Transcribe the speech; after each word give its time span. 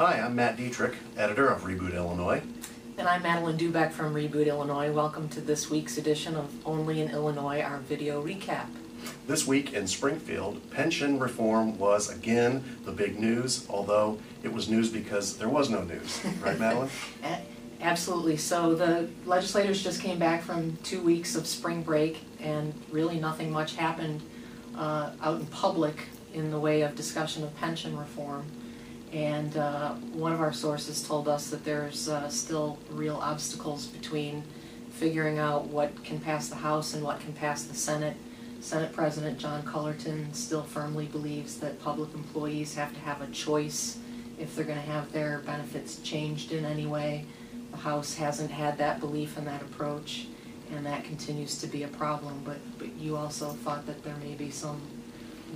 Hi, 0.00 0.18
I'm 0.18 0.34
Matt 0.34 0.56
Dietrich, 0.56 0.94
editor 1.18 1.48
of 1.48 1.64
Reboot 1.64 1.94
Illinois. 1.94 2.40
And 2.96 3.06
I'm 3.06 3.22
Madeline 3.22 3.58
Doubek 3.58 3.92
from 3.92 4.14
Reboot 4.14 4.46
Illinois. 4.46 4.90
Welcome 4.90 5.28
to 5.28 5.42
this 5.42 5.68
week's 5.68 5.98
edition 5.98 6.36
of 6.36 6.50
Only 6.66 7.02
in 7.02 7.10
Illinois, 7.10 7.60
our 7.60 7.80
video 7.80 8.24
recap. 8.24 8.64
This 9.26 9.46
week 9.46 9.74
in 9.74 9.86
Springfield, 9.86 10.70
pension 10.70 11.18
reform 11.18 11.78
was 11.78 12.08
again 12.08 12.64
the 12.86 12.92
big 12.92 13.20
news, 13.20 13.66
although 13.68 14.18
it 14.42 14.50
was 14.50 14.70
news 14.70 14.88
because 14.88 15.36
there 15.36 15.50
was 15.50 15.68
no 15.68 15.82
news. 15.82 16.18
Right, 16.42 16.58
Madeline? 16.58 16.88
Absolutely. 17.82 18.38
So 18.38 18.74
the 18.74 19.06
legislators 19.26 19.84
just 19.84 20.00
came 20.00 20.18
back 20.18 20.40
from 20.40 20.78
two 20.82 21.02
weeks 21.02 21.36
of 21.36 21.46
spring 21.46 21.82
break, 21.82 22.24
and 22.40 22.72
really 22.90 23.20
nothing 23.20 23.52
much 23.52 23.76
happened 23.76 24.22
uh, 24.74 25.10
out 25.20 25.40
in 25.40 25.46
public 25.48 26.06
in 26.32 26.50
the 26.50 26.58
way 26.58 26.80
of 26.80 26.94
discussion 26.94 27.44
of 27.44 27.54
pension 27.58 27.98
reform. 27.98 28.46
And 29.12 29.56
uh, 29.56 29.94
one 30.12 30.32
of 30.32 30.40
our 30.40 30.52
sources 30.52 31.06
told 31.06 31.28
us 31.28 31.50
that 31.50 31.64
there's 31.64 32.08
uh, 32.08 32.28
still 32.28 32.78
real 32.90 33.16
obstacles 33.16 33.86
between 33.86 34.44
figuring 34.90 35.38
out 35.38 35.66
what 35.66 36.04
can 36.04 36.20
pass 36.20 36.48
the 36.48 36.56
House 36.56 36.94
and 36.94 37.02
what 37.02 37.20
can 37.20 37.32
pass 37.32 37.64
the 37.64 37.74
Senate. 37.74 38.16
Senate 38.60 38.92
President 38.92 39.38
John 39.38 39.62
Cullerton 39.62 40.32
still 40.34 40.62
firmly 40.62 41.06
believes 41.06 41.58
that 41.60 41.80
public 41.80 42.12
employees 42.14 42.74
have 42.74 42.92
to 42.92 43.00
have 43.00 43.22
a 43.22 43.26
choice 43.28 43.98
if 44.38 44.54
they're 44.54 44.64
gonna 44.64 44.80
have 44.80 45.10
their 45.12 45.38
benefits 45.40 46.00
changed 46.00 46.52
in 46.52 46.64
any 46.64 46.86
way. 46.86 47.24
The 47.70 47.78
House 47.78 48.14
hasn't 48.14 48.50
had 48.50 48.78
that 48.78 49.00
belief 49.00 49.36
and 49.36 49.46
that 49.46 49.62
approach, 49.62 50.26
and 50.72 50.84
that 50.86 51.04
continues 51.04 51.58
to 51.60 51.66
be 51.66 51.82
a 51.82 51.88
problem, 51.88 52.42
but, 52.44 52.58
but 52.78 52.92
you 52.94 53.16
also 53.16 53.50
thought 53.50 53.86
that 53.86 54.04
there 54.04 54.16
may 54.16 54.34
be 54.34 54.50
some 54.50 54.80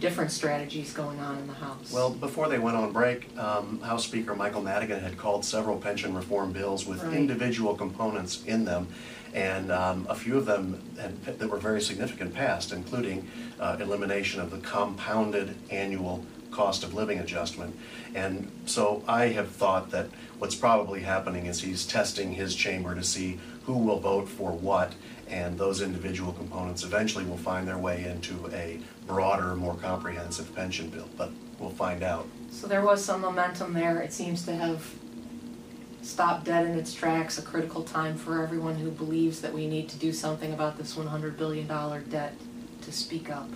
different 0.00 0.30
strategies 0.30 0.92
going 0.92 1.18
on 1.20 1.38
in 1.38 1.46
the 1.46 1.54
House. 1.54 1.92
Well, 1.92 2.10
before 2.10 2.48
they 2.48 2.58
went 2.58 2.76
on 2.76 2.92
break, 2.92 3.36
um, 3.38 3.80
House 3.80 4.04
Speaker 4.04 4.34
Michael 4.34 4.62
Madigan 4.62 5.00
had 5.00 5.16
called 5.16 5.44
several 5.44 5.76
pension 5.76 6.14
reform 6.14 6.52
bills 6.52 6.86
with 6.86 7.02
Right. 7.02 7.14
individual 7.14 7.74
components 7.74 8.42
in 8.46 8.64
them. 8.64 8.88
And 9.34 9.72
um, 9.72 10.06
a 10.08 10.14
few 10.14 10.36
of 10.36 10.46
them 10.46 10.80
had, 10.98 11.24
that 11.38 11.48
were 11.50 11.58
very 11.58 11.80
significant 11.80 12.34
passed, 12.34 12.72
including 12.72 13.28
uh, 13.58 13.76
elimination 13.80 14.40
of 14.40 14.50
the 14.50 14.58
compounded 14.58 15.56
annual 15.70 16.24
cost 16.54 16.84
of 16.84 16.94
living 16.94 17.18
adjustment. 17.18 17.76
And 18.14 18.50
so 18.66 19.02
I 19.08 19.26
have 19.28 19.50
thought 19.50 19.90
that 19.90 20.06
what's 20.38 20.54
probably 20.54 21.00
happening 21.00 21.46
is 21.46 21.60
he's 21.60 21.84
testing 21.84 22.32
his 22.32 22.54
chamber 22.54 22.94
to 22.94 23.02
see 23.02 23.40
who 23.64 23.76
will 23.78 23.98
vote 23.98 24.28
for 24.28 24.52
what, 24.52 24.92
and 25.28 25.58
those 25.58 25.80
individual 25.82 26.32
components 26.32 26.84
eventually 26.84 27.24
will 27.24 27.36
find 27.38 27.66
their 27.66 27.78
way 27.78 28.04
into 28.04 28.48
a 28.52 28.78
broader, 29.06 29.54
more 29.56 29.74
comprehensive 29.74 30.54
pension 30.54 30.88
bill. 30.90 31.08
But 31.16 31.30
we'll 31.58 31.70
find 31.70 32.02
out. 32.02 32.26
So 32.50 32.66
there 32.66 32.84
was 32.84 33.04
some 33.04 33.20
momentum 33.20 33.72
there. 33.72 34.00
It 34.00 34.12
seems 34.12 34.44
to 34.46 34.54
have 34.54 34.94
stopped 36.02 36.44
dead 36.44 36.66
in 36.66 36.78
its 36.78 36.92
tracks, 36.92 37.38
a 37.38 37.42
critical 37.42 37.82
time 37.82 38.16
for 38.16 38.42
everyone 38.42 38.76
who 38.76 38.90
believes 38.90 39.40
that 39.40 39.52
we 39.52 39.66
need 39.66 39.88
to 39.88 39.96
do 39.96 40.12
something 40.12 40.52
about 40.52 40.76
this 40.76 40.96
one 40.96 41.06
hundred 41.06 41.36
billion 41.36 41.66
dollar 41.66 42.00
debt 42.00 42.34
to 42.82 42.92
speak 42.92 43.30
up. 43.30 43.48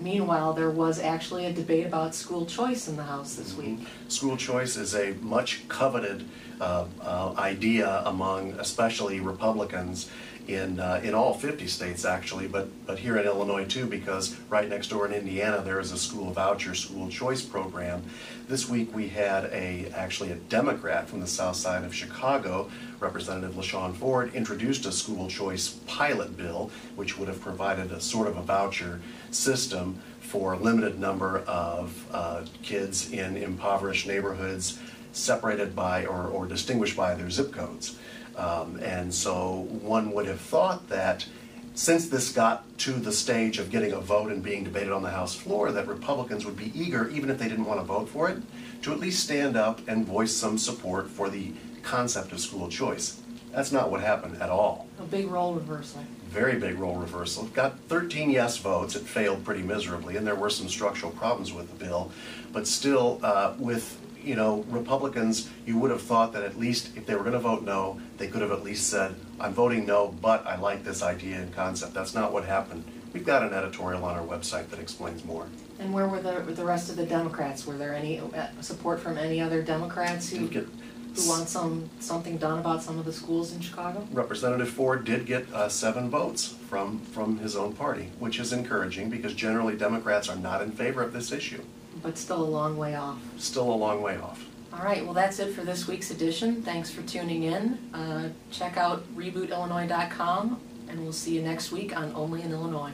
Meanwhile, 0.00 0.52
there 0.52 0.70
was 0.70 0.98
actually 0.98 1.46
a 1.46 1.52
debate 1.52 1.86
about 1.86 2.14
school 2.14 2.44
choice 2.44 2.86
in 2.86 2.96
the 2.96 3.02
House 3.02 3.36
this 3.36 3.56
week. 3.56 3.78
School 4.08 4.36
choice 4.36 4.76
is 4.76 4.94
a 4.94 5.14
much 5.22 5.66
coveted 5.68 6.24
uh, 6.60 6.86
uh, 7.00 7.34
idea 7.38 8.02
among 8.04 8.52
especially 8.52 9.20
Republicans 9.20 10.10
in, 10.48 10.80
uh, 10.80 11.00
in 11.02 11.14
all 11.14 11.34
50 11.34 11.66
states 11.66 12.04
actually, 12.04 12.46
but, 12.46 12.68
but 12.86 12.98
here 12.98 13.16
in 13.16 13.26
Illinois 13.26 13.64
too, 13.64 13.86
because 13.86 14.36
right 14.48 14.68
next 14.68 14.88
door 14.88 15.06
in 15.06 15.12
Indiana 15.12 15.62
there 15.62 15.80
is 15.80 15.92
a 15.92 15.98
school 15.98 16.30
voucher 16.32 16.74
school 16.74 17.08
choice 17.08 17.42
program. 17.42 18.02
This 18.48 18.68
week 18.68 18.94
we 18.94 19.08
had 19.08 19.44
a 19.46 19.90
actually 19.94 20.32
a 20.32 20.36
Democrat 20.36 21.08
from 21.08 21.20
the 21.20 21.26
south 21.26 21.56
side 21.56 21.84
of 21.84 21.94
Chicago, 21.94 22.70
Representative 23.00 23.56
LaShawn 23.56 23.94
Ford, 23.94 24.34
introduced 24.34 24.86
a 24.86 24.92
school 24.92 25.28
choice 25.28 25.80
pilot 25.86 26.36
bill, 26.36 26.70
which 26.94 27.18
would 27.18 27.28
have 27.28 27.40
provided 27.40 27.92
a 27.92 28.00
sort 28.00 28.28
of 28.28 28.36
a 28.36 28.42
voucher 28.42 29.00
system 29.30 30.00
for 30.20 30.54
a 30.54 30.58
limited 30.58 30.98
number 30.98 31.38
of 31.40 32.06
uh, 32.12 32.44
kids 32.62 33.12
in 33.12 33.36
impoverished 33.36 34.06
neighborhoods 34.06 34.78
separated 35.16 35.74
by 35.74 36.04
or, 36.06 36.26
or 36.26 36.46
distinguished 36.46 36.96
by 36.96 37.14
their 37.14 37.30
zip 37.30 37.52
codes. 37.52 37.98
Um, 38.36 38.78
and 38.82 39.12
so 39.12 39.66
one 39.80 40.12
would 40.12 40.26
have 40.26 40.40
thought 40.40 40.88
that 40.88 41.26
since 41.74 42.08
this 42.08 42.32
got 42.32 42.64
to 42.78 42.92
the 42.92 43.12
stage 43.12 43.58
of 43.58 43.70
getting 43.70 43.92
a 43.92 44.00
vote 44.00 44.30
and 44.30 44.42
being 44.42 44.64
debated 44.64 44.92
on 44.92 45.02
the 45.02 45.10
House 45.10 45.34
floor, 45.34 45.72
that 45.72 45.86
Republicans 45.86 46.44
would 46.44 46.56
be 46.56 46.72
eager, 46.74 47.08
even 47.10 47.30
if 47.30 47.38
they 47.38 47.48
didn't 47.48 47.66
want 47.66 47.80
to 47.80 47.84
vote 47.84 48.08
for 48.08 48.30
it, 48.30 48.38
to 48.82 48.92
at 48.92 48.98
least 48.98 49.24
stand 49.24 49.56
up 49.56 49.86
and 49.88 50.06
voice 50.06 50.32
some 50.32 50.58
support 50.58 51.08
for 51.08 51.28
the 51.28 51.52
concept 51.82 52.32
of 52.32 52.40
school 52.40 52.68
choice. 52.68 53.20
That's 53.52 53.72
not 53.72 53.90
what 53.90 54.00
happened 54.00 54.40
at 54.42 54.50
all. 54.50 54.86
A 54.98 55.04
big 55.04 55.28
role 55.28 55.54
reversal. 55.54 56.04
Very 56.28 56.58
big 56.58 56.78
role 56.78 56.96
reversal. 56.96 57.44
Got 57.46 57.78
13 57.88 58.30
yes 58.30 58.58
votes. 58.58 58.96
It 58.96 59.02
failed 59.02 59.44
pretty 59.44 59.62
miserably, 59.62 60.16
and 60.16 60.26
there 60.26 60.34
were 60.34 60.50
some 60.50 60.68
structural 60.68 61.12
problems 61.12 61.52
with 61.52 61.68
the 61.70 61.84
bill. 61.84 62.10
But 62.52 62.66
still, 62.66 63.18
uh, 63.22 63.54
with 63.58 63.98
you 64.26 64.34
know 64.34 64.64
Republicans, 64.68 65.48
you 65.64 65.78
would 65.78 65.90
have 65.90 66.02
thought 66.02 66.32
that 66.32 66.42
at 66.42 66.58
least 66.58 66.96
if 66.96 67.06
they 67.06 67.14
were 67.14 67.20
going 67.22 67.32
to 67.32 67.38
vote 67.38 67.62
no, 67.62 68.00
they 68.18 68.26
could 68.26 68.42
have 68.42 68.50
at 68.50 68.64
least 68.64 68.88
said, 68.90 69.14
"I'm 69.38 69.54
voting 69.54 69.86
no, 69.86 70.08
but 70.20 70.44
I 70.46 70.56
like 70.56 70.84
this 70.84 71.02
idea 71.02 71.36
and 71.36 71.54
concept." 71.54 71.94
That's 71.94 72.14
not 72.14 72.32
what 72.32 72.44
happened. 72.44 72.84
We've 73.12 73.24
got 73.24 73.42
an 73.44 73.54
editorial 73.54 74.04
on 74.04 74.16
our 74.18 74.26
website 74.26 74.68
that 74.70 74.80
explains 74.80 75.24
more. 75.24 75.46
And 75.78 75.94
where 75.94 76.06
were 76.08 76.20
the, 76.20 76.40
the 76.52 76.64
rest 76.64 76.90
of 76.90 76.96
the 76.96 77.06
Democrats? 77.06 77.66
Were 77.66 77.76
there 77.78 77.94
any 77.94 78.18
uh, 78.18 78.48
support 78.60 79.00
from 79.00 79.16
any 79.16 79.40
other 79.40 79.62
Democrats 79.62 80.28
who, 80.30 80.48
get- 80.48 80.66
who 81.14 81.28
want 81.28 81.48
some, 81.48 81.88
something 82.00 82.36
done 82.36 82.58
about 82.58 82.82
some 82.82 82.98
of 82.98 83.04
the 83.06 83.12
schools 83.12 83.52
in 83.54 83.60
Chicago? 83.60 84.06
Representative 84.12 84.68
Ford 84.68 85.04
did 85.04 85.24
get 85.24 85.50
uh, 85.52 85.68
seven 85.68 86.10
votes 86.10 86.56
from 86.68 86.98
from 86.98 87.38
his 87.38 87.56
own 87.56 87.72
party, 87.74 88.10
which 88.18 88.38
is 88.38 88.52
encouraging 88.52 89.08
because 89.08 89.32
generally 89.34 89.76
Democrats 89.76 90.28
are 90.28 90.36
not 90.36 90.60
in 90.60 90.72
favor 90.72 91.02
of 91.02 91.12
this 91.12 91.30
issue. 91.32 91.62
But 92.06 92.16
still 92.16 92.40
a 92.40 92.46
long 92.46 92.76
way 92.76 92.94
off. 92.94 93.18
Still 93.36 93.68
a 93.68 93.74
long 93.74 94.00
way 94.00 94.16
off. 94.16 94.46
All 94.72 94.84
right, 94.84 95.04
well, 95.04 95.12
that's 95.12 95.40
it 95.40 95.52
for 95.52 95.62
this 95.62 95.88
week's 95.88 96.12
edition. 96.12 96.62
Thanks 96.62 96.88
for 96.88 97.02
tuning 97.02 97.42
in. 97.42 97.80
Uh, 97.92 98.28
check 98.52 98.76
out 98.76 99.02
rebootillinois.com, 99.16 100.60
and 100.88 101.02
we'll 101.02 101.12
see 101.12 101.34
you 101.34 101.42
next 101.42 101.72
week 101.72 101.96
on 101.96 102.14
Only 102.14 102.42
in 102.42 102.52
Illinois. 102.52 102.92